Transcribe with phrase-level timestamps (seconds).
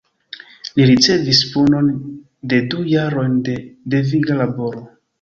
[0.79, 1.93] Li ricevis punon
[2.55, 3.63] de du jarojn de
[3.99, 4.89] deviga laboro.